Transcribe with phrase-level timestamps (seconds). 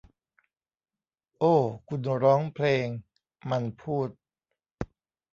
[1.39, 1.55] โอ้
[1.87, 2.87] คุณร้องเพลง
[3.49, 4.07] มันพูด